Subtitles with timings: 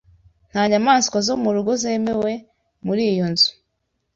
[0.51, 2.31] Nta nyamaswa zo mu rugo zemewe
[2.85, 3.49] muri iyo nzu.